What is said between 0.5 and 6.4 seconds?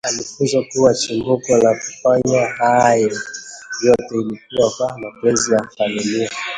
kuwa chimbuko la kufanya hayo yote ilikuwa kwa mapenzi ya familia